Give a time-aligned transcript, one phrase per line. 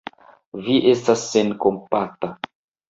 [0.69, 2.35] Vi estas senkompata!